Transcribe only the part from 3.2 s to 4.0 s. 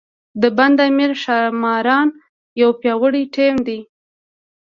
ټیم دی.